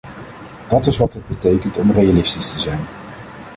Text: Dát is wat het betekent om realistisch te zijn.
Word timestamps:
Dát 0.69 0.85
is 0.87 0.97
wat 0.97 1.13
het 1.13 1.27
betekent 1.27 1.77
om 1.77 1.91
realistisch 1.91 2.51
te 2.53 2.59
zijn. 2.59 2.79